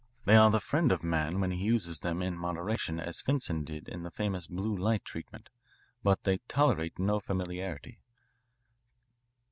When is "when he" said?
1.39-1.63